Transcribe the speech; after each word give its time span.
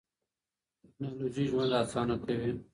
ټیکنالوژي 0.81 1.43
ژوند 1.49 1.71
اسانه 1.81 2.15
کوي. 2.23 2.51